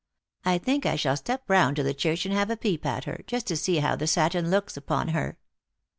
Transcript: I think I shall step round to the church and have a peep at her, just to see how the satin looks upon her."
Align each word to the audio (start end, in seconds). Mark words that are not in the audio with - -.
I 0.43 0.57
think 0.57 0.87
I 0.87 0.95
shall 0.95 1.15
step 1.15 1.43
round 1.47 1.75
to 1.75 1.83
the 1.83 1.93
church 1.93 2.25
and 2.25 2.33
have 2.33 2.49
a 2.49 2.57
peep 2.57 2.87
at 2.87 3.03
her, 3.03 3.21
just 3.27 3.45
to 3.45 3.55
see 3.55 3.75
how 3.77 3.95
the 3.95 4.07
satin 4.07 4.49
looks 4.49 4.75
upon 4.75 5.09
her." 5.09 5.37